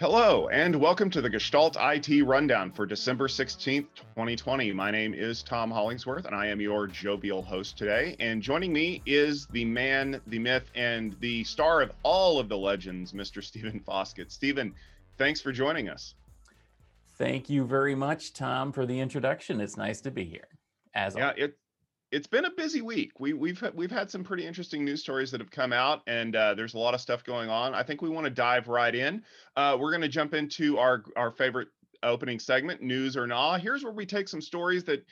[0.00, 4.72] Hello, and welcome to the Gestalt IT Rundown for December 16th, 2020.
[4.72, 8.16] My name is Tom Hollingsworth, and I am your jovial host today.
[8.18, 12.56] And joining me is the man, the myth, and the star of all of the
[12.56, 13.44] legends, Mr.
[13.44, 14.32] Stephen Foskett.
[14.32, 14.72] Stephen,
[15.18, 16.14] thanks for joining us.
[17.18, 19.60] Thank you very much, Tom, for the introduction.
[19.60, 20.48] It's nice to be here.
[20.94, 21.58] As yeah, it,
[22.12, 23.12] it's been a busy week.
[23.20, 26.54] We, we've we've had some pretty interesting news stories that have come out, and uh,
[26.54, 27.74] there's a lot of stuff going on.
[27.74, 29.22] I think we want to dive right in.
[29.56, 31.68] Uh, we're going to jump into our our favorite
[32.02, 33.58] opening segment, news or nah.
[33.58, 35.04] Here's where we take some stories that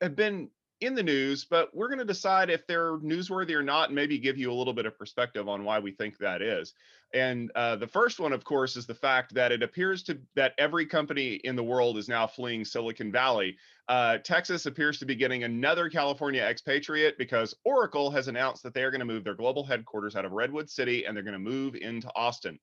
[0.00, 0.48] have been
[0.80, 4.18] in the news, but we're going to decide if they're newsworthy or not, and maybe
[4.18, 6.74] give you a little bit of perspective on why we think that is.
[7.14, 10.52] And uh, the first one, of course, is the fact that it appears to that
[10.58, 13.56] every company in the world is now fleeing Silicon Valley.
[13.88, 18.82] Uh, Texas appears to be getting another California expatriate because Oracle has announced that they
[18.82, 21.38] are going to move their global headquarters out of Redwood City and they're going to
[21.38, 22.58] move into Austin.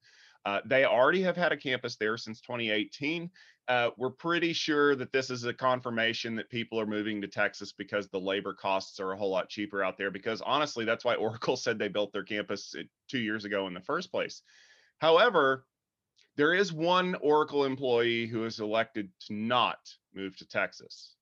[0.45, 3.29] Uh, they already have had a campus there since 2018.
[3.67, 7.71] Uh, we're pretty sure that this is a confirmation that people are moving to Texas
[7.71, 10.11] because the labor costs are a whole lot cheaper out there.
[10.11, 13.73] Because honestly, that's why Oracle said they built their campus uh, two years ago in
[13.73, 14.41] the first place.
[14.99, 15.65] However,
[16.37, 19.79] there is one Oracle employee who has elected to not
[20.13, 21.15] move to Texas.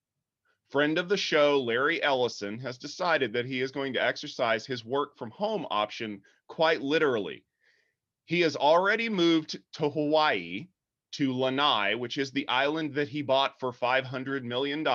[0.69, 4.85] Friend of the show, Larry Ellison, has decided that he is going to exercise his
[4.85, 7.43] work from home option quite literally.
[8.29, 10.67] He has already moved to Hawaii,
[11.13, 14.85] to Lanai, which is the island that he bought for $500 million.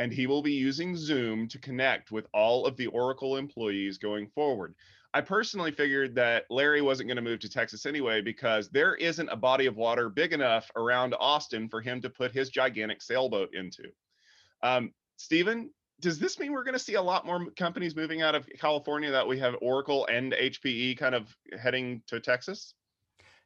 [0.00, 4.26] And he will be using Zoom to connect with all of the Oracle employees going
[4.30, 4.74] forward.
[5.14, 9.28] I personally figured that Larry wasn't going to move to Texas anyway because there isn't
[9.28, 13.54] a body of water big enough around Austin for him to put his gigantic sailboat
[13.54, 13.84] into.
[14.64, 15.70] Um, Stephen,
[16.00, 19.10] does this mean we're going to see a lot more companies moving out of California
[19.10, 22.74] that we have Oracle and HPE kind of heading to Texas?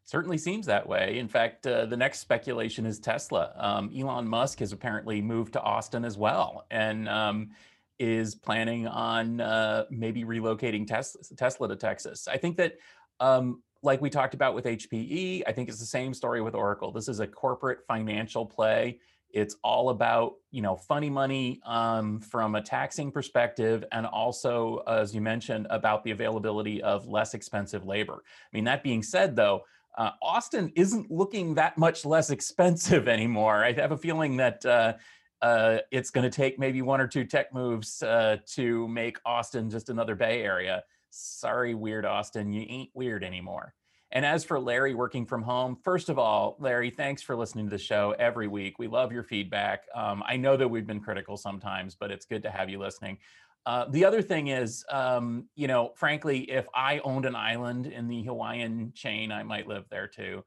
[0.05, 1.19] Certainly seems that way.
[1.19, 3.53] In fact, uh, the next speculation is Tesla.
[3.57, 7.51] Um, Elon Musk has apparently moved to Austin as well and um,
[7.99, 12.27] is planning on uh, maybe relocating Tesla, Tesla, to Texas.
[12.27, 12.79] I think that,
[13.21, 16.93] um, like we talked about with HPE, I think it's the same story with Oracle.
[16.93, 18.99] This is a corporate financial play
[19.33, 25.15] it's all about you know funny money um, from a taxing perspective, and also, as
[25.15, 28.23] you mentioned, about the availability of less expensive labor.
[28.25, 29.63] I mean, that being said, though,
[29.97, 33.65] uh, Austin isn't looking that much less expensive anymore.
[33.65, 34.65] I have a feeling that.
[34.65, 34.95] Uh,
[35.41, 39.69] uh, it's going to take maybe one or two tech moves uh, to make Austin
[39.69, 40.85] just another Bay Area.
[41.11, 43.75] Sorry, weird Austin, you ain't weird anymore.
[44.13, 47.71] And as for Larry working from home, first of all, Larry, thanks for listening to
[47.71, 48.79] the show every week.
[48.79, 49.85] We love your feedback.
[49.95, 53.19] Um, I know that we've been critical sometimes, but it's good to have you listening.
[53.65, 58.07] Uh, the other thing is, um, you know, frankly, if I owned an island in
[58.07, 60.45] the Hawaiian chain, I might live there too.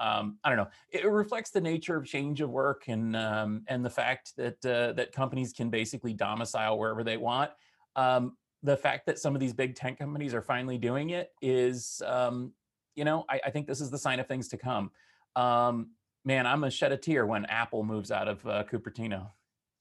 [0.00, 0.68] Um, I don't know.
[0.90, 4.92] It reflects the nature of change of work and um, and the fact that uh,
[4.94, 7.52] that companies can basically domicile wherever they want.
[7.94, 12.02] Um, the fact that some of these big tech companies are finally doing it is
[12.06, 12.50] um,
[12.94, 14.90] you know, I, I, think this is the sign of things to come.
[15.36, 15.90] Um,
[16.24, 19.30] man, I'm gonna shed a tear when Apple moves out of uh, Cupertino.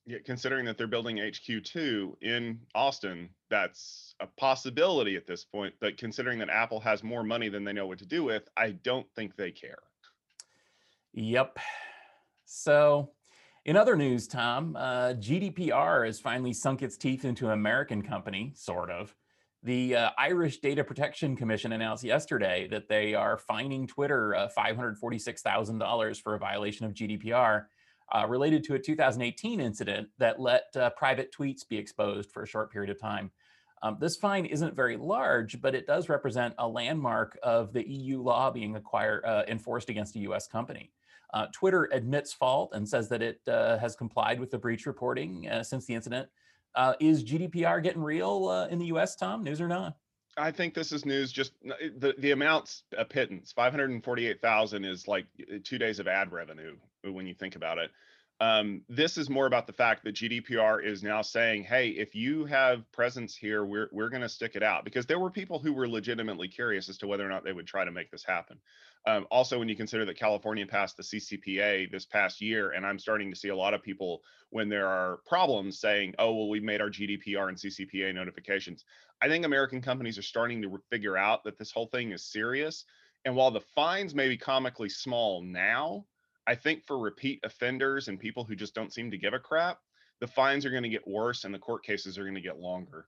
[0.05, 5.73] Yeah, considering that they're building HQ2 in Austin, that's a possibility at this point.
[5.79, 8.71] But considering that Apple has more money than they know what to do with, I
[8.71, 9.79] don't think they care.
[11.13, 11.57] Yep.
[12.45, 13.11] So,
[13.63, 18.51] in other news, Tom, uh, GDPR has finally sunk its teeth into an American company,
[18.55, 19.15] sort of.
[19.65, 26.21] The uh, Irish Data Protection Commission announced yesterday that they are fining Twitter uh, $546,000
[26.21, 27.67] for a violation of GDPR
[28.13, 32.47] uh, related to a 2018 incident that let uh, private tweets be exposed for a
[32.47, 33.31] short period of time.
[33.81, 38.21] Um, this fine isn't very large, but it does represent a landmark of the EU
[38.21, 40.91] law being uh, enforced against a US company.
[41.33, 45.85] Uh, Twitter admits fault and says that it has complied with the breach reporting since
[45.85, 46.27] the incident
[46.75, 49.43] uh, is GDPR getting real uh, in the U.S., Tom?
[49.43, 49.95] News or not?
[50.37, 51.31] I think this is news.
[51.31, 53.51] Just the the amounts a pittance.
[53.51, 57.27] Five hundred and forty eight thousand is like uh, two days of ad revenue when
[57.27, 57.91] you think about it.
[58.39, 62.45] Um, this is more about the fact that GDPR is now saying, hey, if you
[62.45, 65.71] have presence here, we're we're going to stick it out because there were people who
[65.71, 68.57] were legitimately curious as to whether or not they would try to make this happen.
[69.05, 72.99] Um, also, when you consider that California passed the CCPA this past year, and I'm
[72.99, 76.59] starting to see a lot of people when there are problems saying, oh, well, we
[76.59, 78.85] made our GDPR and CCPA notifications.
[79.21, 82.85] I think American companies are starting to figure out that this whole thing is serious.
[83.25, 86.05] And while the fines may be comically small now,
[86.47, 89.79] I think for repeat offenders and people who just don't seem to give a crap,
[90.19, 92.59] the fines are going to get worse and the court cases are going to get
[92.59, 93.07] longer.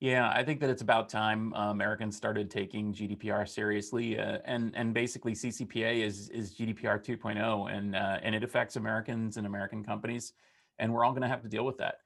[0.00, 4.72] Yeah, I think that it's about time uh, Americans started taking GDPR seriously, uh, and
[4.76, 9.82] and basically CCPA is is GDPR 2.0, and uh, and it affects Americans and American
[9.82, 10.34] companies,
[10.78, 11.96] and we're all going to have to deal with that.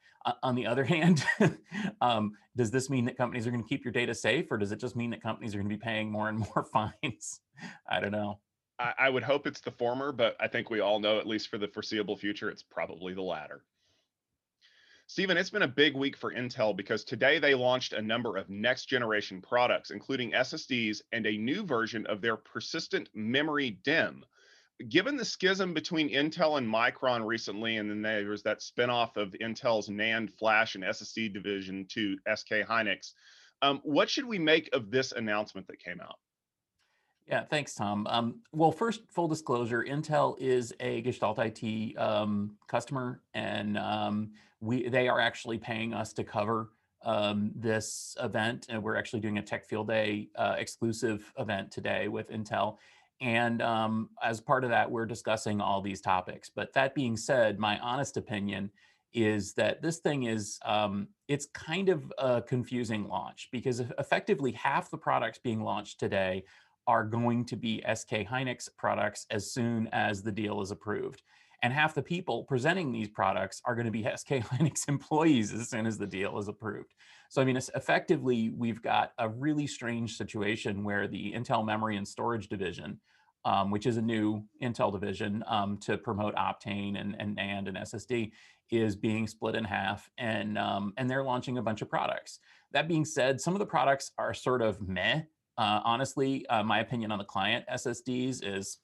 [0.43, 1.23] On the other hand,
[2.01, 4.73] um, does this mean that companies are going to keep your data safe, or does
[4.73, 7.41] it just mean that companies are going to be paying more and more fines?
[7.87, 8.39] I don't know.
[8.79, 11.49] I, I would hope it's the former, but I think we all know, at least
[11.49, 13.63] for the foreseeable future, it's probably the latter.
[15.07, 18.49] Stephen, it's been a big week for Intel because today they launched a number of
[18.49, 24.23] next generation products, including SSDs and a new version of their persistent memory DIMM.
[24.89, 29.35] Given the schism between Intel and Micron recently, and then there was that spinoff of
[29.41, 33.13] Intel's NAND flash and SSD division to SK Hynix,
[33.61, 36.19] um, what should we make of this announcement that came out?
[37.27, 38.07] Yeah, thanks, Tom.
[38.09, 44.31] Um, well, first, full disclosure, Intel is a Gestalt IT um, customer, and um,
[44.61, 46.71] we they are actually paying us to cover
[47.05, 52.09] um, this event, and we're actually doing a Tech Field Day uh, exclusive event today
[52.09, 52.77] with Intel.
[53.21, 56.51] And um, as part of that, we're discussing all these topics.
[56.53, 58.71] But that being said, my honest opinion
[59.13, 64.91] is that this thing is um, it's kind of a confusing launch because effectively half
[64.91, 66.43] the products being launched today
[66.87, 71.23] are going to be SK Hynix products as soon as the deal is approved.
[71.62, 75.69] And half the people presenting these products are going to be SK Hynix employees as
[75.69, 76.94] soon as the deal is approved.
[77.29, 82.06] So, I mean, effectively, we've got a really strange situation where the Intel Memory and
[82.06, 83.00] Storage Division,
[83.44, 87.76] um, which is a new Intel division um, to promote Optane and, and NAND and
[87.76, 88.32] SSD,
[88.70, 92.38] is being split in half, and um, and they're launching a bunch of products.
[92.73, 95.23] That being said, some of the products are sort of meh.
[95.59, 98.79] Uh, honestly, uh, my opinion on the client SSDs is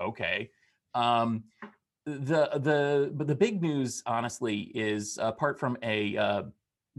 [0.00, 0.50] okay.
[0.94, 1.44] Um,
[2.04, 6.42] the the but the big news honestly is apart from a uh,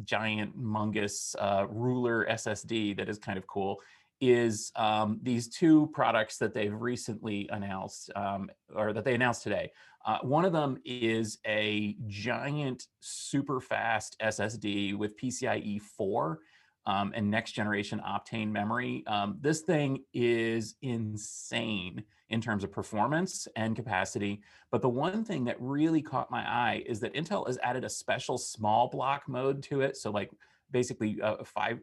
[0.03, 3.81] giant mungus uh, ruler ssd that is kind of cool
[4.21, 9.71] is um, these two products that they've recently announced um, or that they announced today
[10.05, 16.39] uh, one of them is a giant super fast ssd with pcie 4
[16.85, 19.03] um, and next generation Optane memory.
[19.07, 24.41] Um, this thing is insane in terms of performance and capacity.
[24.71, 27.89] But the one thing that really caught my eye is that Intel has added a
[27.89, 29.95] special small block mode to it.
[29.97, 30.31] So like
[30.71, 31.79] basically uh, five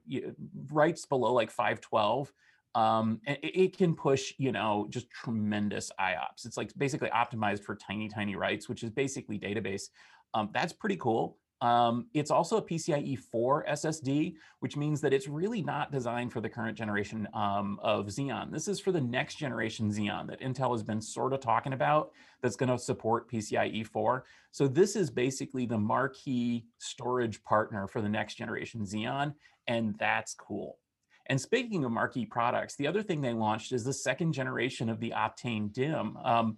[0.70, 2.32] writes below like 512.
[2.74, 6.44] Um, and it, can push, you know, just tremendous IOPS.
[6.44, 9.88] It's like basically optimized for tiny, tiny writes, which is basically database.
[10.34, 11.36] Um, that's pretty cool.
[11.60, 16.40] Um, it's also a PCIe 4 SSD, which means that it's really not designed for
[16.40, 18.50] the current generation um, of Xeon.
[18.50, 22.12] This is for the next generation Xeon that Intel has been sort of talking about
[22.40, 24.24] that's going to support PCIe 4.
[24.52, 29.34] So this is basically the marquee storage partner for the next generation Xeon,
[29.66, 30.78] and that's cool.
[31.26, 34.98] And speaking of marquee products, the other thing they launched is the second generation of
[34.98, 36.26] the Optane DIMM.
[36.26, 36.56] Um,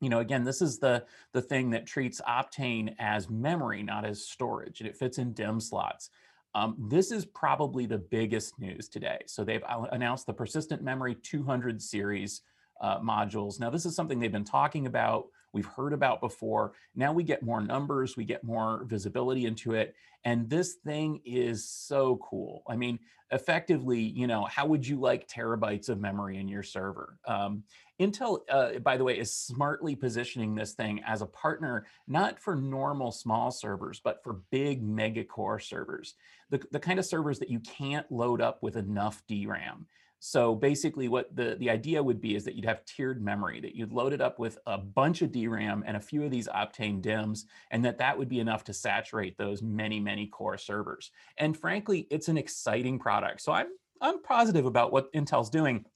[0.00, 4.24] you know, again, this is the, the thing that treats Optane as memory, not as
[4.24, 6.10] storage, and it fits in DIMM slots.
[6.54, 9.18] Um, this is probably the biggest news today.
[9.26, 9.62] So they've
[9.92, 12.42] announced the Persistent Memory 200 series
[12.80, 13.60] uh, modules.
[13.60, 16.72] Now, this is something they've been talking about, we've heard about before.
[16.94, 19.94] Now we get more numbers, we get more visibility into it.
[20.24, 22.62] And this thing is so cool.
[22.68, 22.98] I mean,
[23.32, 27.18] effectively, you know, how would you like terabytes of memory in your server?
[27.26, 27.62] Um,
[28.00, 32.56] Intel, uh, by the way, is smartly positioning this thing as a partner, not for
[32.56, 36.14] normal small servers, but for big mega core servers,
[36.48, 39.86] the, the kind of servers that you can't load up with enough DRAM.
[40.20, 43.74] So basically what the, the idea would be is that you'd have tiered memory, that
[43.74, 47.00] you'd load it up with a bunch of DRAM and a few of these Optane
[47.00, 51.10] DIMMs, and that that would be enough to saturate those many, many core servers.
[51.38, 53.40] And frankly, it's an exciting product.
[53.40, 53.68] So I'm,
[54.02, 55.86] I'm positive about what Intel's doing,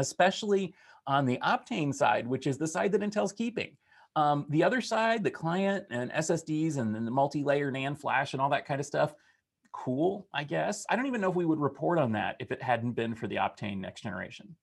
[0.00, 0.74] especially
[1.06, 3.76] on the Optane side, which is the side that Intel's keeping.
[4.16, 8.42] Um, the other side, the client and SSDs and, and the multi-layer NAND flash and
[8.42, 9.14] all that kind of stuff,
[9.72, 10.84] cool, I guess.
[10.88, 13.26] I don't even know if we would report on that if it hadn't been for
[13.26, 14.54] the Optane next generation.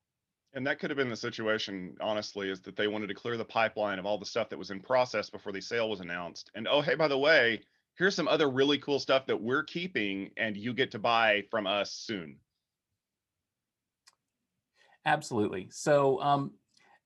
[0.53, 3.45] And that could have been the situation, honestly, is that they wanted to clear the
[3.45, 6.49] pipeline of all the stuff that was in process before the sale was announced.
[6.55, 7.61] And oh, hey, by the way,
[7.97, 11.67] here's some other really cool stuff that we're keeping and you get to buy from
[11.67, 12.37] us soon.
[15.05, 15.67] Absolutely.
[15.71, 16.51] So, um,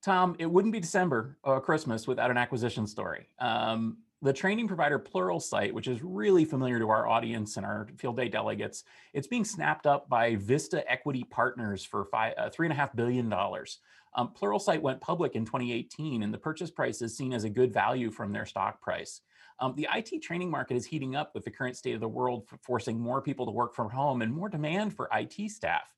[0.04, 3.28] Tom, it wouldn't be December or Christmas without an acquisition story.
[3.40, 8.16] Um, the training provider Pluralsight, which is really familiar to our audience and our field
[8.16, 13.32] day delegates, it's being snapped up by Vista Equity Partners for five, uh, $3.5 billion.
[13.34, 17.74] Um, Pluralsight went public in 2018, and the purchase price is seen as a good
[17.74, 19.20] value from their stock price.
[19.60, 22.48] Um, the IT training market is heating up with the current state of the world,
[22.62, 25.94] forcing more people to work from home and more demand for IT staff.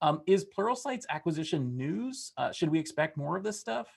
[0.00, 2.32] Um, is Pluralsight's acquisition news?
[2.36, 3.88] Uh, should we expect more of this stuff?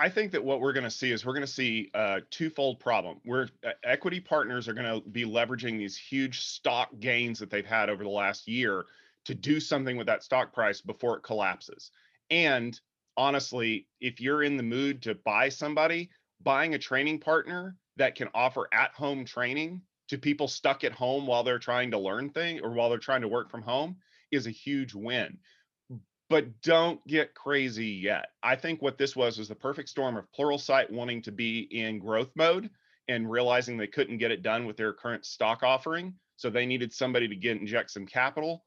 [0.00, 2.80] I think that what we're going to see is we're going to see a twofold
[2.80, 3.20] problem.
[3.26, 7.66] Where uh, equity partners are going to be leveraging these huge stock gains that they've
[7.66, 8.86] had over the last year
[9.26, 11.90] to do something with that stock price before it collapses.
[12.30, 12.80] And
[13.18, 16.08] honestly, if you're in the mood to buy somebody,
[16.42, 21.44] buying a training partner that can offer at-home training to people stuck at home while
[21.44, 23.96] they're trying to learn things or while they're trying to work from home
[24.32, 25.36] is a huge win
[26.30, 28.26] but don't get crazy yet.
[28.42, 31.98] I think what this was was the perfect storm of Pluralsight wanting to be in
[31.98, 32.70] growth mode
[33.08, 36.14] and realizing they couldn't get it done with their current stock offering.
[36.36, 38.64] So they needed somebody to get inject some capital.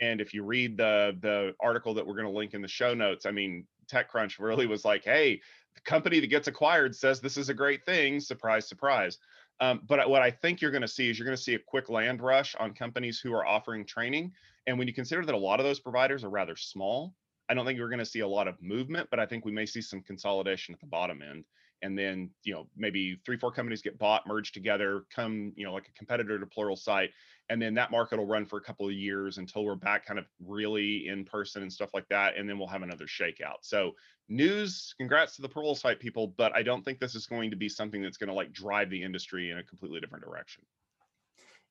[0.00, 2.94] And if you read the the article that we're going to link in the show
[2.94, 5.38] notes, I mean, TechCrunch really was like, hey,
[5.74, 8.20] the company that gets acquired says this is a great thing.
[8.20, 9.18] Surprise, surprise.
[9.62, 11.58] Um, but what I think you're going to see is you're going to see a
[11.58, 14.32] quick land rush on companies who are offering training
[14.66, 17.14] and when you consider that a lot of those providers are rather small,
[17.48, 19.52] I don't think we're going to see a lot of movement, but I think we
[19.52, 21.44] may see some consolidation at the bottom end.
[21.82, 25.72] And then, you know, maybe three, four companies get bought, merged together, come, you know,
[25.72, 27.08] like a competitor to Pluralsight
[27.48, 30.18] And then that market will run for a couple of years until we're back kind
[30.18, 32.36] of really in person and stuff like that.
[32.36, 33.58] And then we'll have another shakeout.
[33.62, 33.92] So
[34.28, 37.68] news, congrats to the Pluralsight people, but I don't think this is going to be
[37.68, 40.64] something that's going to like drive the industry in a completely different direction.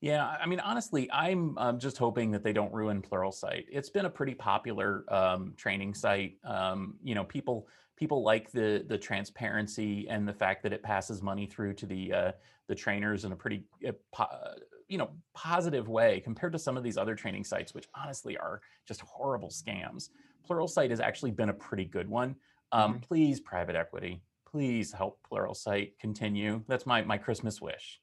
[0.02, 3.66] Yeah, I mean, honestly, I'm um, just hoping that they don't ruin Pluralsight.
[3.72, 6.38] It's been a pretty popular um, training site.
[6.44, 7.68] Um, you know, people
[8.02, 12.12] people like the the transparency and the fact that it passes money through to the
[12.12, 12.32] uh,
[12.68, 14.56] the trainers in a pretty uh, po-
[14.90, 18.60] you know positive way compared to some of these other training sites, which honestly are
[18.88, 20.10] just horrible scams.
[20.50, 22.36] Pluralsight has actually been a pretty good one.
[22.72, 23.00] Um, mm-hmm.
[23.02, 26.64] Please, private equity, please help Pluralsight continue.
[26.68, 28.00] That's my my Christmas wish.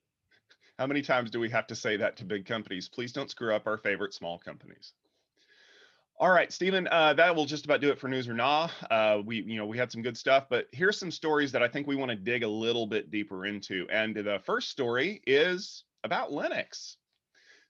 [0.78, 2.88] How many times do we have to say that to big companies?
[2.88, 4.93] Please don't screw up our favorite small companies.
[6.21, 8.69] All right, Stephen, uh, that will just about do it for news or nah.
[8.91, 11.69] Uh, we, you know, we had some good stuff, but here's some stories that I
[11.69, 13.87] think we want to dig a little bit deeper into.
[13.89, 16.97] And the first story is about Linux.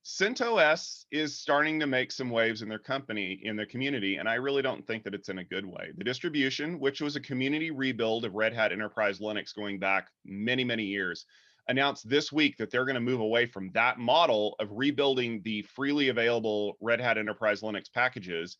[0.02, 4.37] CentOS is starting to make some waves in their company, in their community, and I
[4.37, 5.90] really don't think that it's in a good way.
[5.99, 10.64] The distribution, which was a community rebuild of Red Hat Enterprise Linux going back many,
[10.64, 11.26] many years,
[11.68, 15.62] announced this week that they're going to move away from that model of rebuilding the
[15.62, 18.56] freely available Red Hat Enterprise Linux packages.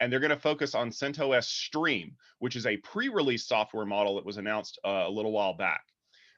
[0.00, 4.14] And they're going to focus on CentOS Stream, which is a pre release software model
[4.16, 5.82] that was announced uh, a little while back.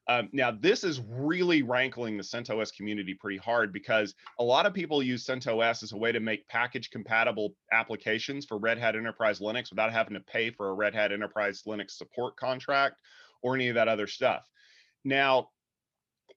[0.09, 4.75] Um, now, this is really rankling the CentOS community pretty hard because a lot of
[4.75, 9.39] people use CentOS as a way to make package compatible applications for Red Hat Enterprise
[9.39, 12.97] Linux without having to pay for a Red Hat Enterprise Linux support contract
[13.43, 14.49] or any of that other stuff.
[15.05, 15.51] Now,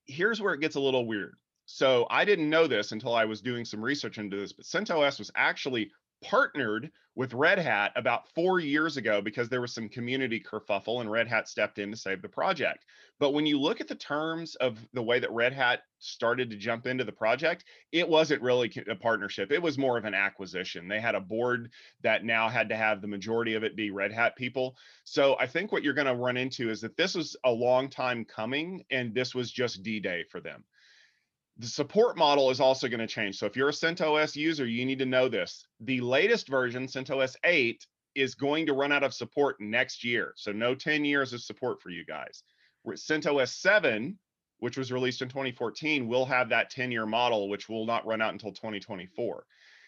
[0.05, 1.35] here's where it gets a little weird.
[1.65, 5.17] So I didn't know this until I was doing some research into this, but CentOS
[5.19, 5.91] was actually
[6.23, 11.09] partnered with Red Hat about four years ago because there was some community kerfuffle and
[11.09, 12.85] Red Hat stepped in to save the project.
[13.19, 16.57] But when you look at the terms of the way that Red Hat started to
[16.57, 19.53] jump into the project, it wasn't really a partnership.
[19.53, 20.89] It was more of an acquisition.
[20.89, 21.71] They had a board
[22.03, 24.75] that now had to have the majority of it be Red Hat people.
[25.05, 27.89] So I think what you're going to run into is that this was a long
[27.89, 30.65] time coming and this was just D Day for them
[31.57, 33.37] the support model is also going to change.
[33.37, 35.65] So if you're a CentOS user, you need to know this.
[35.79, 40.33] The latest version, CentOS 8, is going to run out of support next year.
[40.35, 42.43] So no 10 years of support for you guys.
[42.87, 44.17] CentOS 7,
[44.59, 48.33] which was released in 2014, will have that 10-year model, which will not run out
[48.33, 49.45] until 2024.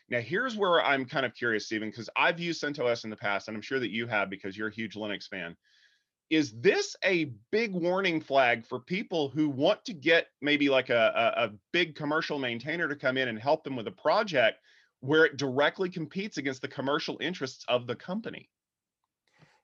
[0.10, 3.50] Now, here's where I'm kind of curious, Stephen, because I've used CentOS in the past,
[3.50, 5.56] and I'm sure that you have because you're a huge Linux fan
[6.30, 11.34] is this a big warning flag for people who want to get maybe like a,
[11.38, 14.60] a, a, big commercial maintainer to come in and help them with a project
[15.00, 18.50] where it directly competes against the commercial interests of the company?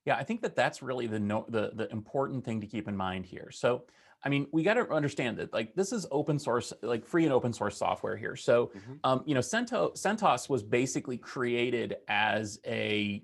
[0.05, 2.95] Yeah, I think that that's really the no, the the important thing to keep in
[2.95, 3.49] mind here.
[3.51, 3.83] So,
[4.23, 7.33] I mean, we got to understand that like this is open source, like free and
[7.33, 8.35] open source software here.
[8.35, 8.93] So, mm-hmm.
[9.05, 13.23] um, you know, CentOS, CentOS was basically created as a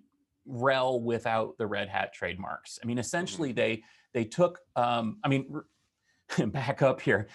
[0.49, 2.79] RHEL without the Red Hat trademarks.
[2.81, 3.57] I mean, essentially, mm-hmm.
[3.57, 4.59] they they took.
[4.75, 5.61] Um, I mean,
[6.47, 7.27] back up here.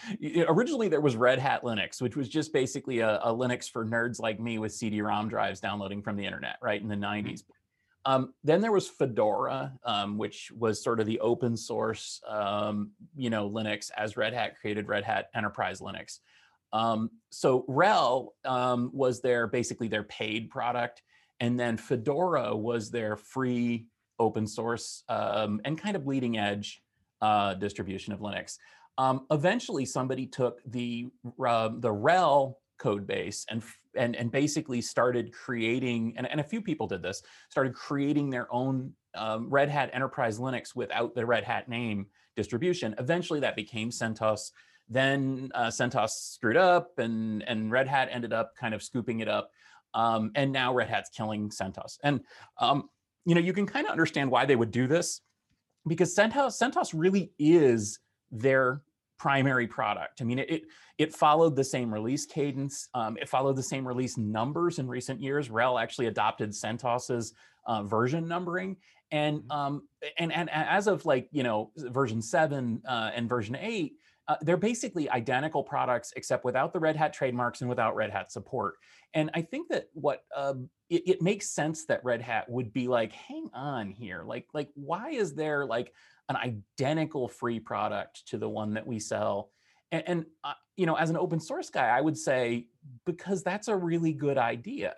[0.49, 4.21] Originally, there was Red Hat Linux, which was just basically a, a, Linux for nerds
[4.21, 7.25] like me with CD-ROM drives downloading from the internet, right in the '90s.
[7.25, 7.53] Mm-hmm.
[8.07, 13.31] Um, then there was Fedora, um, which was sort of the open source, um, you
[13.31, 16.19] know, Linux as Red Hat created Red Hat Enterprise Linux.
[16.75, 21.03] Um, so RHEL um, was their basically their paid product
[21.45, 23.85] and then Fedora was their free
[24.19, 26.83] open source um, and kind of bleeding edge
[27.21, 28.57] uh, distribution of Linux.
[28.97, 33.63] Um, eventually, somebody took the uh, the RHEL code base and
[33.95, 38.53] and and basically started creating and, and a few people did this started creating their
[38.53, 42.95] own um, red hat enterprise linux without the red hat name distribution.
[42.99, 44.51] Eventually that became centos.
[44.89, 49.29] Then uh, centos screwed up and and red hat ended up kind of scooping it
[49.29, 49.51] up
[49.95, 52.21] um, and now red hat's killing centos and
[52.59, 52.89] um,
[53.25, 55.21] you know you can kind of understand why they would do this
[55.87, 57.99] because centos centos really is
[58.31, 58.83] their
[59.19, 60.21] primary product.
[60.21, 60.63] I mean, it, it,
[60.99, 62.89] it followed the same release cadence.
[62.95, 65.49] Um, it followed the same release numbers in recent years.
[65.49, 67.33] RHEL actually adopted CentOS's
[67.67, 68.77] uh, version numbering.
[69.11, 69.51] And, mm-hmm.
[69.51, 73.95] um, and, and as of like, you know, version seven uh, and version eight,
[74.27, 78.33] uh, they're basically identical products except without the Red Hat trademarks and without Red Hat
[78.33, 78.77] support.
[79.13, 82.89] And I think that what um, it, it makes sense that Red Hat would be
[82.89, 85.93] like, hang on here, like like why is there like
[86.29, 89.51] an identical free product to the one that we sell.
[89.93, 92.67] And, and uh, you know, as an open source guy, I would say
[93.05, 94.95] because that's a really good idea.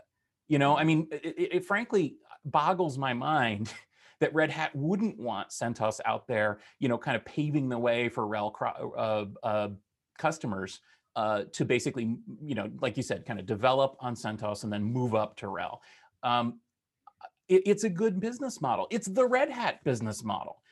[0.49, 3.73] You know, I mean, it, it, frankly boggles my mind
[4.21, 8.09] that Red Hat wouldn't want CentOS out there, you know, kind of paving the way
[8.09, 8.53] for RHEL
[8.97, 9.69] uh, uh,
[10.19, 10.81] customers
[11.17, 14.83] uh, to basically, you know, like you said, kind of develop on CentOS and then
[14.83, 15.79] move up to RHEL.
[16.23, 16.61] Um,
[17.49, 18.87] it, it's a good business model.
[18.91, 20.63] It's the Red Hat business model.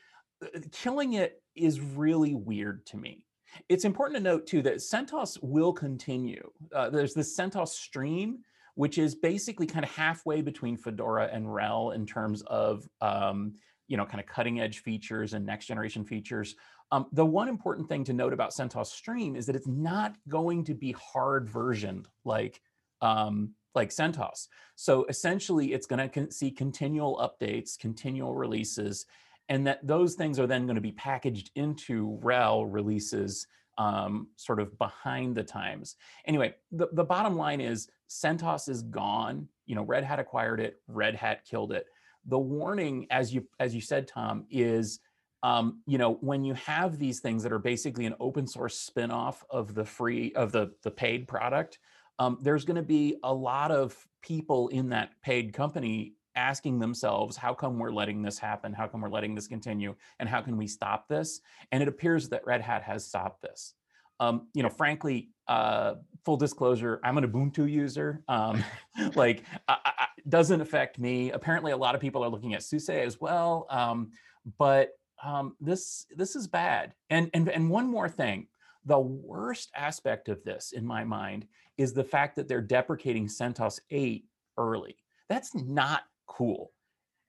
[0.43, 3.25] Uh, killing it is really weird to me.
[3.69, 6.49] It's important to note too that CentOS will continue.
[6.73, 8.39] Uh, there's this CentOS stream,
[8.75, 13.53] which is basically kind of halfway between Fedora and RHEL in terms of um,
[13.87, 16.55] you know kind of cutting edge features and next generation features.
[16.91, 20.63] Um, the one important thing to note about CentOS Stream is that it's not going
[20.65, 22.61] to be hard versioned like
[23.01, 24.47] um, like CentOS.
[24.75, 29.05] So essentially, it's going to con see continual updates, continual releases,
[29.49, 34.59] and that those things are then going to be packaged into RHEL releases um, sort
[34.59, 35.95] of behind the times.
[36.25, 39.47] Anyway, the, the bottom line is CentOS is gone.
[39.65, 41.87] You know, Red Hat acquired it, Red Hat killed it.
[42.27, 44.99] The warning, as you as you said, Tom, is
[45.43, 49.37] um, you know when you have these things that are basically an open source spinoff
[49.49, 51.79] of the free of the the paid product,
[52.19, 57.37] um, there's going to be a lot of people in that paid company asking themselves,
[57.37, 58.73] how come we're letting this happen?
[58.73, 59.95] How come we're letting this continue?
[60.19, 61.41] And how can we stop this?
[61.71, 63.73] And it appears that Red Hat has stopped this.
[64.19, 68.23] Um, you know, frankly, uh, full disclosure, I'm an Ubuntu user.
[68.27, 68.63] Um,
[69.15, 71.31] like, I, I, doesn't affect me.
[71.31, 73.67] Apparently, a lot of people are looking at SUSE as well.
[73.69, 74.11] Um,
[74.57, 74.91] but
[75.23, 76.93] um, this this is bad.
[77.09, 78.47] And and and one more thing,
[78.85, 81.45] the worst aspect of this, in my mind,
[81.77, 84.25] is the fact that they're deprecating CentOS 8
[84.57, 84.95] early.
[85.29, 86.71] That's not cool.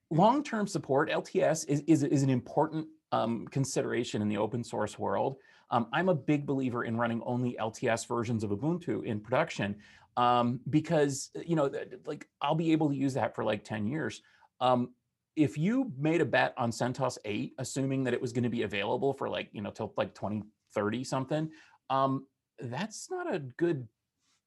[0.09, 5.37] Long-term support, LTS, is, is, is an important um, consideration in the open source world.
[5.69, 9.75] Um, I'm a big believer in running only LTS versions of Ubuntu in production
[10.15, 11.71] um, because, you know,
[12.05, 14.21] like I'll be able to use that for like 10 years.
[14.59, 14.91] Um,
[15.35, 18.63] if you made a bet on CentOS 8, assuming that it was going to be
[18.63, 21.49] available for like, you know, till like 2030 something,
[21.89, 22.25] um,
[22.59, 23.87] that's not a good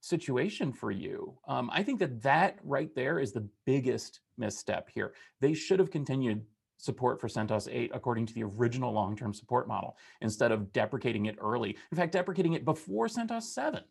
[0.01, 1.39] situation for you.
[1.47, 5.13] Um, I think that that right there is the biggest misstep here.
[5.41, 6.43] They should have continued
[6.81, 11.37] support for CentOS 8 according to the original long-term support model instead of deprecating it
[11.41, 11.77] early.
[11.91, 13.83] In fact, deprecating it before CentOS 7.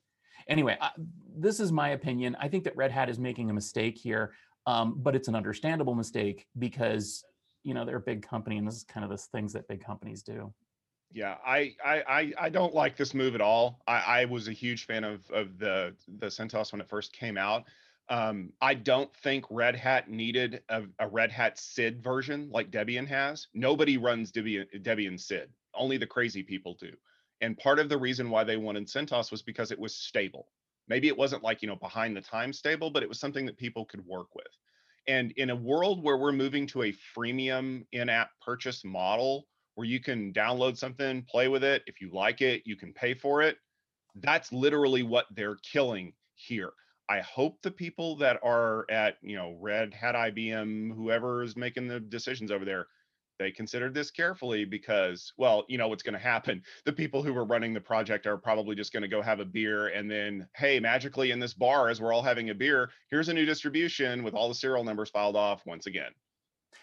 [0.47, 0.89] Anyway, I,
[1.37, 2.35] this is my opinion.
[2.39, 4.33] I think that Red Hat is making a mistake here,
[4.65, 7.23] um, but it's an understandable mistake because
[7.63, 9.83] you know they're a big company and this is kind of the things that big
[9.83, 10.53] companies do.
[11.11, 13.81] Yeah, I, I I don't like this move at all.
[13.87, 17.37] I, I was a huge fan of of the the CentOS when it first came
[17.37, 17.63] out.
[18.09, 23.07] Um, I don't think Red Hat needed a, a, Red Hat SID version like Debian
[23.07, 23.47] has.
[23.53, 25.49] Nobody runs Debian, Debian SID.
[25.75, 26.91] Only the crazy people do.
[27.41, 30.47] And part of the reason why they wanted CentOS was because it was stable.
[30.87, 33.57] Maybe it wasn't like you know behind the time stable, but it was something that
[33.57, 34.47] people could work with.
[35.07, 39.45] And in a world where we're moving to a freemium in-app purchase model
[39.75, 41.83] where you can download something, play with it.
[41.87, 43.57] If you like it, you can pay for it.
[44.15, 46.71] That's literally what they're killing here.
[47.09, 51.87] I hope the people that are at, you know, Red Hat, IBM, whoever is making
[51.87, 52.85] the decisions over there,
[53.39, 56.61] they considered this carefully because, well, you know what's going to happen.
[56.85, 59.45] The people who were running the project are probably just going to go have a
[59.45, 63.29] beer and then, hey, magically in this bar, as we're all having a beer, here's
[63.29, 66.11] a new distribution with all the serial numbers filed off once again.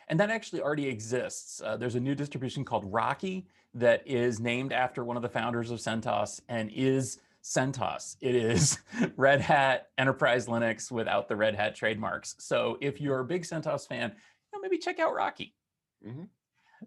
[0.09, 1.61] And that actually already exists.
[1.65, 5.71] Uh, there's a new distribution called Rocky that is named after one of the founders
[5.71, 8.17] of CentOS and is CentOS.
[8.21, 8.79] It is
[9.17, 12.35] Red Hat Enterprise Linux without the Red Hat trademarks.
[12.41, 15.55] So if you're a big CentOS fan, you know, maybe check out Rocky.
[16.05, 16.29] Mm -hmm.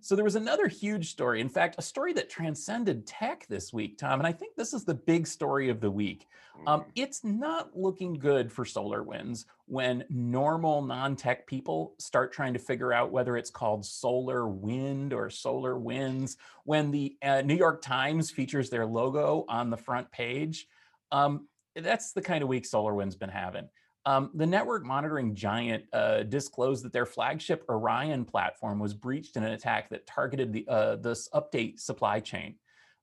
[0.02, 1.42] So there was another huge story.
[1.42, 4.20] In fact, a story that transcended tech this week, Tom.
[4.20, 6.28] And I think this is the big story of the week.
[6.68, 6.86] Um, Mm.
[6.96, 13.12] it's not looking good for SolarWinds when normal non-tech people start trying to figure out
[13.12, 16.38] whether it's called solar wind or solar winds.
[16.66, 20.68] When the uh, New York Times features their logo on the front page,
[21.12, 23.70] um, that's the kind of week SolarWinds has been having.
[24.06, 29.44] Um, the network monitoring giant uh, disclosed that their flagship Orion platform was breached in
[29.44, 32.56] an attack that targeted the uh, this update supply chain.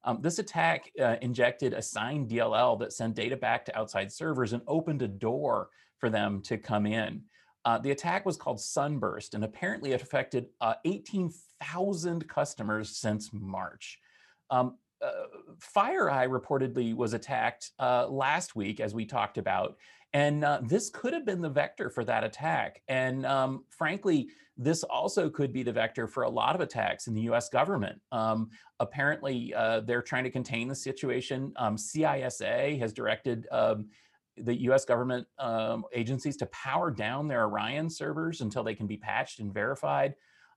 [0.04, 4.52] Um, this attack uh, injected a signed DLL that sent data back to outside servers
[4.52, 7.22] and opened a door for them to come in.
[7.64, 13.98] Uh, the attack was called Sunburst, and apparently it affected uh, 18,000 customers since March.
[14.50, 15.10] Um, uh,
[15.74, 19.76] FireEye reportedly was attacked uh, last week, as we talked about,
[20.16, 22.80] and uh, this could have been the vector for that attack.
[22.88, 27.12] And um, frankly, this also could be the vector for a lot of attacks in
[27.12, 28.00] the US government.
[28.12, 28.48] Um,
[28.80, 31.52] apparently, uh, they're trying to contain the situation.
[31.56, 33.90] Um, CISA has directed um,
[34.38, 38.96] the US government um, agencies to power down their Orion servers until they can be
[38.96, 40.14] patched and verified.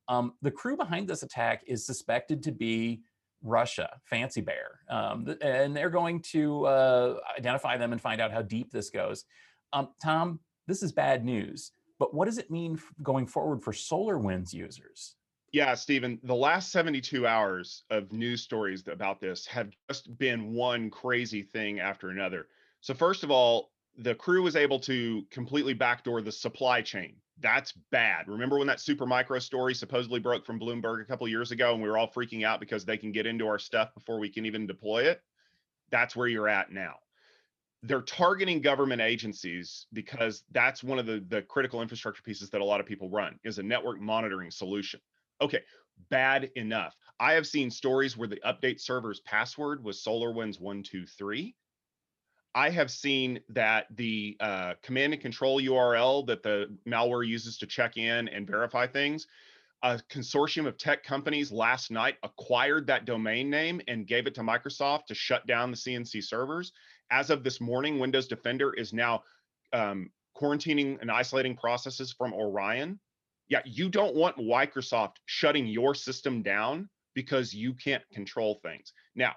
[0.07, 3.01] Um, the crew behind this attack is suspected to be
[3.41, 8.41] Russia, Fancy Bear, um, and they're going to uh, identify them and find out how
[8.41, 9.25] deep this goes.
[9.73, 14.53] Um, Tom, this is bad news, but what does it mean going forward for SolarWinds
[14.53, 15.15] users?
[15.51, 20.89] Yeah, Stephen, the last 72 hours of news stories about this have just been one
[20.91, 22.47] crazy thing after another.
[22.81, 27.15] So, first of all, the crew was able to completely backdoor the supply chain.
[27.41, 28.27] That's bad.
[28.27, 31.89] Remember when that Supermicro story supposedly broke from Bloomberg a couple years ago and we
[31.89, 34.67] were all freaking out because they can get into our stuff before we can even
[34.67, 35.21] deploy it?
[35.89, 36.95] That's where you're at now.
[37.83, 42.65] They're targeting government agencies because that's one of the, the critical infrastructure pieces that a
[42.65, 44.99] lot of people run is a network monitoring solution.
[45.41, 45.61] Okay,
[46.09, 46.95] bad enough.
[47.19, 51.53] I have seen stories where the update server's password was SolarWinds123.
[52.55, 57.67] I have seen that the uh, command and control URL that the malware uses to
[57.67, 59.27] check in and verify things,
[59.83, 64.41] a consortium of tech companies last night acquired that domain name and gave it to
[64.41, 66.73] Microsoft to shut down the CNC servers.
[67.11, 69.23] As of this morning, Windows Defender is now
[69.73, 72.99] um, quarantining and isolating processes from Orion.
[73.47, 78.93] Yeah, you don't want Microsoft shutting your system down because you can't control things.
[79.15, 79.35] Now,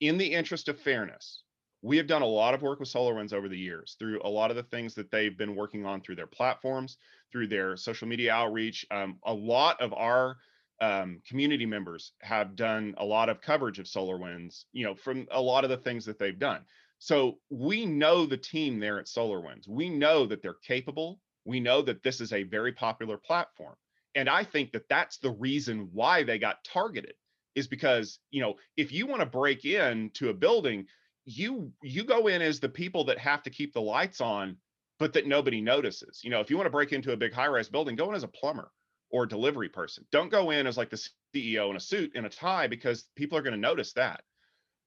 [0.00, 1.42] in the interest of fairness,
[1.82, 4.50] we have done a lot of work with SolarWinds over the years through a lot
[4.50, 6.98] of the things that they've been working on through their platforms,
[7.32, 8.84] through their social media outreach.
[8.90, 10.36] Um, a lot of our
[10.80, 15.40] um, community members have done a lot of coverage of SolarWinds, you know, from a
[15.40, 16.62] lot of the things that they've done.
[16.98, 19.68] So we know the team there at SolarWinds.
[19.68, 21.20] We know that they're capable.
[21.44, 23.76] We know that this is a very popular platform.
[24.14, 27.14] And I think that that's the reason why they got targeted
[27.54, 30.86] is because, you know, if you want to break in to a building,
[31.26, 34.56] you you go in as the people that have to keep the lights on
[34.98, 37.48] but that nobody notices you know if you want to break into a big high
[37.48, 38.70] rise building go in as a plumber
[39.10, 42.24] or a delivery person don't go in as like the ceo in a suit and
[42.24, 44.22] a tie because people are going to notice that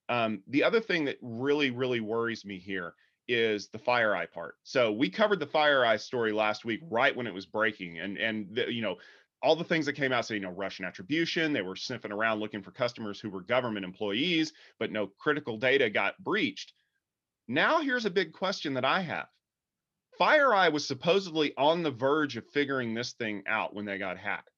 [0.09, 2.93] um, the other thing that really really worries me here
[3.27, 7.33] is the FireEye part so we covered the FireEye story last week right when it
[7.33, 8.97] was breaking and and the, you know
[9.41, 11.53] all the things that came out say, you know, Russian attribution.
[11.53, 15.89] They were sniffing around looking for customers who were government employees, but no critical data
[15.89, 16.73] got breached.
[17.47, 19.27] Now, here's a big question that I have.
[20.19, 24.49] FireEye was supposedly on the verge of figuring this thing out when they got hacked.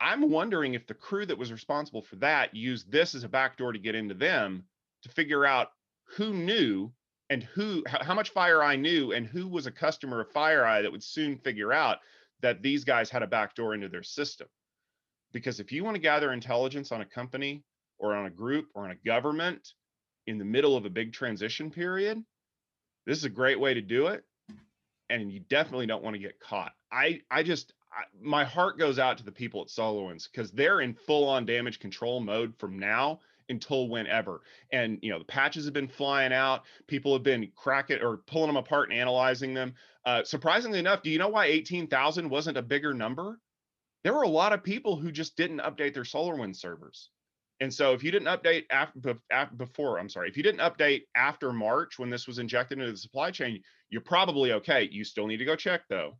[0.00, 3.72] I'm wondering if the crew that was responsible for that used this as a backdoor
[3.72, 4.64] to get into them
[5.02, 5.72] to figure out
[6.16, 6.92] who knew
[7.30, 11.02] and who, how much FireEye knew and who was a customer of FireEye that would
[11.02, 11.98] soon figure out
[12.40, 14.48] that these guys had a backdoor into their system.
[15.32, 17.64] Because if you want to gather intelligence on a company
[17.98, 19.74] or on a group or on a government
[20.26, 22.22] in the middle of a big transition period,
[23.04, 24.24] this is a great way to do it.
[25.10, 26.72] And you definitely don't want to get caught.
[26.92, 30.80] I, I just, I, my heart goes out to the people at SolarWinds because they're
[30.80, 34.42] in full on damage control mode from now until whenever.
[34.72, 36.64] And you know, the patches have been flying out.
[36.86, 39.74] People have been cracking or pulling them apart and analyzing them.
[40.04, 43.38] Uh, surprisingly enough, do you know why 18,000 wasn't a bigger number?
[44.04, 47.10] There were a lot of people who just didn't update their SolarWinds servers.
[47.60, 49.16] And so if you didn't update after,
[49.56, 52.96] before, I'm sorry, if you didn't update after March when this was injected into the
[52.96, 54.88] supply chain, you're probably okay.
[54.92, 56.16] You still need to go check though.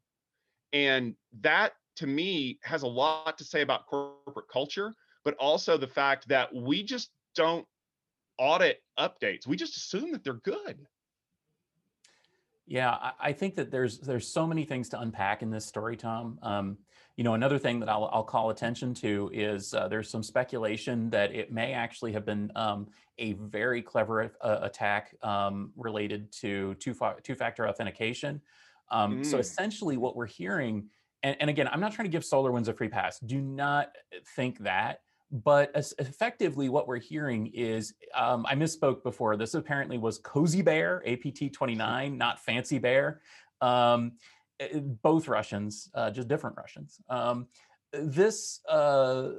[0.73, 4.93] And that to me has a lot to say about corporate culture,
[5.25, 7.67] but also the fact that we just don't
[8.39, 9.47] audit updates.
[9.47, 10.87] We just assume that they're good.
[12.67, 16.39] Yeah, I, think that there's there's so many things to unpack in this story, Tom.
[16.43, 16.77] Um,
[17.17, 21.09] you know, another thing that I'll, I'll call attention to is uh, there's some speculation
[21.11, 26.75] that it may actually have been um, a very clever uh, attack um, related to
[26.75, 28.39] two two factor authentication.
[28.91, 29.27] Um, mm.
[29.27, 30.89] So essentially, what we're hearing,
[31.23, 33.19] and, and again, I'm not trying to give SolarWinds a free pass.
[33.21, 33.91] Do not
[34.37, 40.19] think that but effectively what we're hearing is um, i misspoke before this apparently was
[40.19, 43.21] cozy bear apt 29 not fancy bear
[43.61, 44.13] um,
[44.61, 47.47] eh, both russians uh, just different russians um,
[47.93, 49.31] this uh,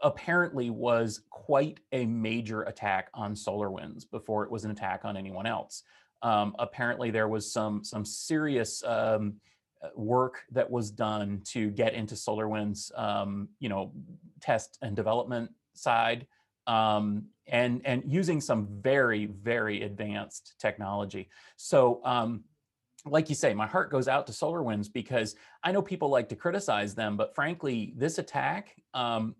[0.00, 5.46] apparently was quite a major attack on solarwinds before it was an attack on anyone
[5.46, 5.82] else
[6.22, 9.34] um, apparently there was some some serious um,
[9.82, 13.92] uh, work that was done to get into SolarWinds, um, you know,
[14.40, 16.26] test and development side,
[16.66, 21.28] um, and and using some very very advanced technology.
[21.56, 22.00] So.
[22.04, 22.44] Um,
[23.06, 26.36] like you say, my heart goes out to SolarWinds because I know people like to
[26.36, 29.36] criticize them, but frankly, this attack, um,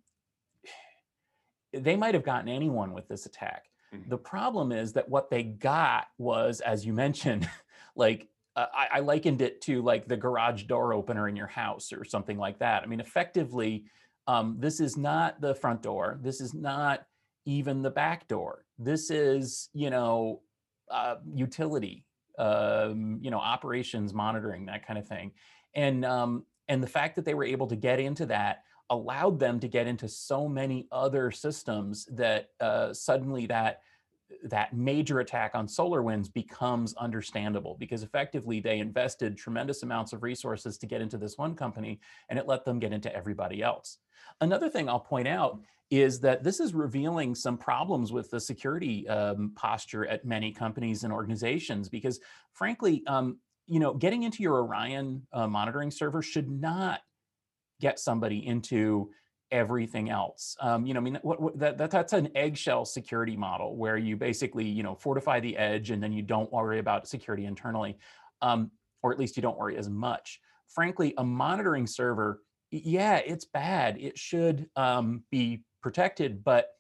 [1.73, 3.65] they might have gotten anyone with this attack.
[3.95, 4.11] Mm-hmm.
[4.11, 7.49] The problem is that what they got was, as you mentioned,
[7.97, 11.93] like uh, I, I, likened it to like the garage door opener in your house
[11.93, 12.83] or something like that.
[12.83, 13.85] I mean, effectively,
[14.27, 16.19] um, this is not the front door.
[16.23, 17.07] This is not
[17.47, 18.65] even the back door.
[18.79, 20.43] This is, you know,
[20.91, 22.05] uh, utility,
[22.39, 25.33] um, you know, operations monitoring, that kind of thing.
[25.75, 29.61] And um, and the fact that they were able to get into that allowed them
[29.61, 33.81] to get into so many other systems that uh, suddenly that
[34.45, 40.77] that major attack on SolarWinds becomes understandable because effectively they invested tremendous amounts of resources
[40.79, 43.99] to get into this one company and it let them get into everybody else.
[44.41, 49.09] Another thing I'll point out is that this is revealing some problems with the security
[49.09, 52.21] um, posture at many companies and organizations because
[52.53, 57.01] frankly, um, you know, getting into your Orion uh, monitoring server should not
[57.81, 59.11] get somebody into
[59.51, 60.57] everything else.
[60.61, 63.97] Um, you know, I mean, what, what, that, that, that's an eggshell security model where
[63.97, 67.97] you basically, you know, fortify the edge and then you don't worry about security internally,
[68.43, 68.71] um,
[69.03, 70.41] or at least you don't worry as much.
[70.69, 73.97] Frankly, a monitoring server, yeah, it's bad.
[73.99, 76.71] It should um, be protected, but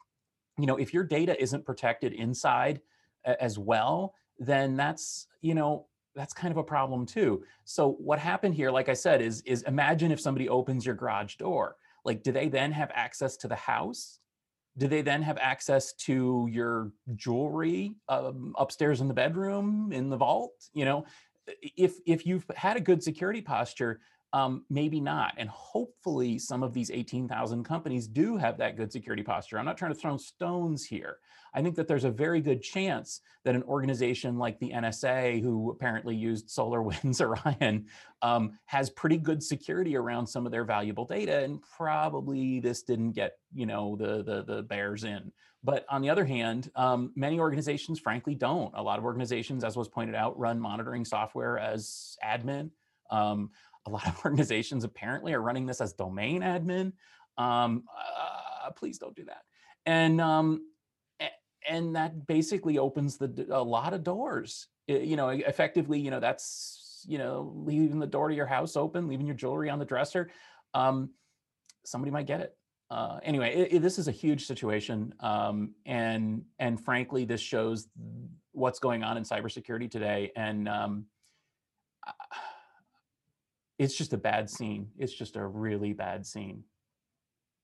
[0.58, 2.80] you know, if your data isn't protected inside
[3.24, 5.86] as well, then that's you know
[6.18, 7.44] that's kind of a problem too.
[7.64, 11.36] So what happened here, like I said, is is imagine if somebody opens your garage
[11.36, 11.76] door.
[12.04, 14.18] Like do they then have access to the house?
[14.76, 20.16] Do they then have access to your jewelry um, upstairs in the bedroom in the
[20.16, 20.52] vault?
[20.74, 21.06] You know
[21.76, 24.00] if if you've had a good security posture
[24.32, 25.34] um, maybe not.
[25.38, 29.58] And hopefully, some of these 18,000 companies do have that good security posture.
[29.58, 31.18] I'm not trying to throw stones here.
[31.54, 35.70] I think that there's a very good chance that an organization like the NSA, who
[35.70, 37.86] apparently used SolarWinds Orion,
[38.20, 43.12] um, has pretty good security around some of their valuable data, and probably this didn't
[43.12, 45.32] get you know the the, the bears in.
[45.64, 48.72] But on the other hand, um, many organizations, frankly, don't.
[48.74, 52.70] A lot of organizations, as was pointed out, run monitoring software as admin.
[53.10, 53.50] Um,
[53.86, 56.92] a lot of organizations apparently are running this as domain admin.
[57.36, 59.42] Um, uh, please don't do that.
[59.86, 60.62] And um,
[61.68, 64.68] and that basically opens the a lot of doors.
[64.86, 68.76] It, you know, effectively, you know, that's you know, leaving the door to your house
[68.76, 70.30] open, leaving your jewelry on the dresser.
[70.74, 71.10] Um,
[71.84, 72.56] somebody might get it.
[72.90, 77.86] Uh, anyway, it, it, this is a huge situation, um, and and frankly, this shows
[78.52, 80.32] what's going on in cybersecurity today.
[80.34, 81.04] And um,
[83.78, 84.88] it's just a bad scene.
[84.98, 86.64] It's just a really bad scene.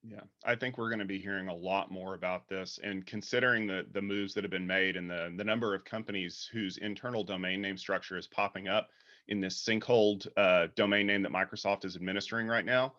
[0.06, 3.66] Yeah, I think we're going to be hearing a lot more about this, and considering
[3.66, 7.24] the the moves that have been made and the the number of companies whose internal
[7.24, 8.90] domain name structure is popping up
[9.28, 12.92] in this sinkhole uh, domain name that Microsoft is administering right now,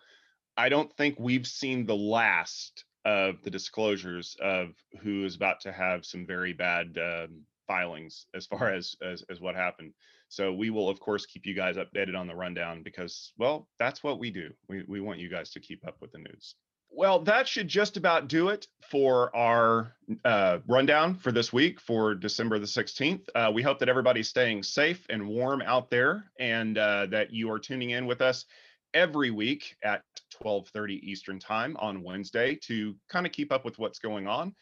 [0.58, 5.72] I don't think we've seen the last of the disclosures of who is about to
[5.72, 9.94] have some very bad um, filings as far as, as as what happened.
[10.36, 14.04] So we will, of course, keep you guys updated on the rundown because, well, that's
[14.04, 14.52] what we do.
[14.68, 16.56] We, we want you guys to keep up with the news.
[16.92, 19.96] Well, that should just about do it for our
[20.26, 23.22] uh, rundown for this week for December the 16th.
[23.34, 27.50] Uh, we hope that everybody's staying safe and warm out there and uh, that you
[27.50, 28.44] are tuning in with us
[28.94, 30.04] every week at
[30.44, 34.54] 12:30 Eastern Time on Wednesday to kind of keep up with what's going on.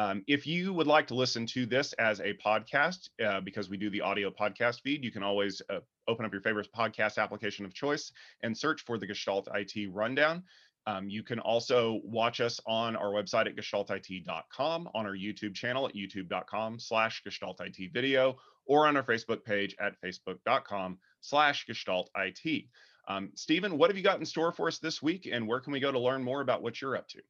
[0.00, 3.76] Um, if you would like to listen to this as a podcast, uh, because we
[3.76, 7.66] do the audio podcast feed, you can always uh, open up your favorite podcast application
[7.66, 8.10] of choice
[8.42, 10.42] and search for the Gestalt IT Rundown.
[10.86, 15.86] Um, you can also watch us on our website at gestaltit.com, on our YouTube channel
[15.86, 22.64] at youtube.com slash gestaltit video, or on our Facebook page at facebook.com slash gestalt IT.
[23.06, 25.74] Um, Stephen, what have you got in store for us this week, and where can
[25.74, 27.20] we go to learn more about what you're up to?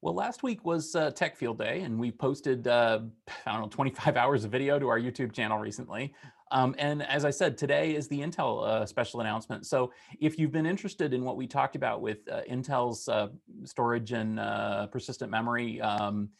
[0.00, 3.00] Well, last week was uh, Tech Field Day, and we posted, uh,
[3.46, 6.14] I don't know, 25 hours of video to our YouTube channel recently.
[6.50, 9.66] Um, and as I said, today is the Intel uh, special announcement.
[9.66, 13.28] So if you've been interested in what we talked about with uh, Intel's uh,
[13.64, 16.30] storage and uh, persistent memory, um,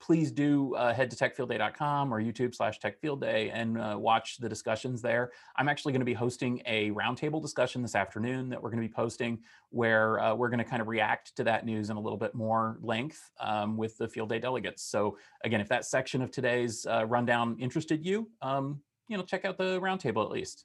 [0.00, 5.02] please do uh, head to techfieldday.com or YouTube slash techfieldday and uh, watch the discussions
[5.02, 5.32] there.
[5.56, 8.88] I'm actually going to be hosting a roundtable discussion this afternoon that we're going to
[8.88, 9.38] be posting
[9.70, 12.34] where uh, we're going to kind of react to that news in a little bit
[12.34, 14.82] more length um, with the field day delegates.
[14.82, 19.44] So again, if that section of today's uh, rundown interested you, um, you know, check
[19.44, 20.64] out the roundtable at least.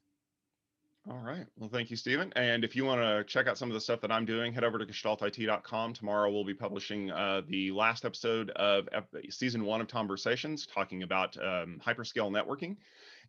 [1.10, 1.46] All right.
[1.58, 2.32] Well, thank you, Stephen.
[2.38, 4.64] And if you want to check out some of the stuff that I'm doing, head
[4.64, 5.94] over to gestaltit.com.
[5.94, 8.88] Tomorrow we'll be publishing uh, the last episode of
[9.30, 12.78] season one of Conversations, talking about um, hyperscale networking.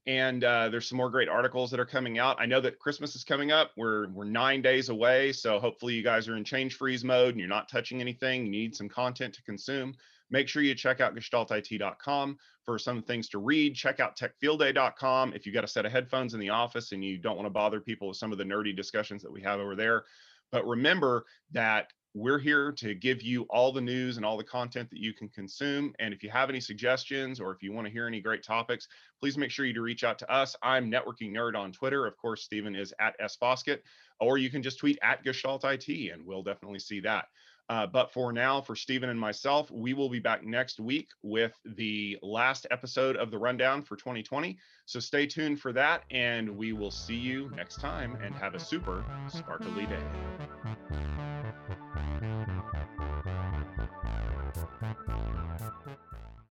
[0.06, 2.36] And uh, there's some more great articles that are coming out.
[2.38, 3.72] I know that Christmas is coming up.
[3.76, 7.40] We're we're nine days away, so hopefully you guys are in change freeze mode and
[7.40, 8.44] you're not touching anything.
[8.44, 9.96] You need some content to consume
[10.30, 13.74] make sure you check out gestaltit.com for some things to read.
[13.74, 17.18] Check out techfieldday.com if you've got a set of headphones in the office and you
[17.18, 19.76] don't want to bother people with some of the nerdy discussions that we have over
[19.76, 20.04] there.
[20.50, 24.88] But remember that we're here to give you all the news and all the content
[24.90, 25.92] that you can consume.
[25.98, 28.86] And if you have any suggestions or if you want to hear any great topics,
[29.20, 30.54] please make sure you to reach out to us.
[30.62, 32.06] I'm Networking Nerd on Twitter.
[32.06, 33.82] Of course, Stephen is at S Foskett,
[34.20, 37.26] or you can just tweet at Gestalt IT and we'll definitely see that.
[37.68, 41.58] Uh, but for now, for Stephen and myself, we will be back next week with
[41.64, 44.58] the last episode of the rundown for 2020.
[44.84, 48.60] So stay tuned for that, and we will see you next time and have a
[48.60, 50.02] super sparkly day.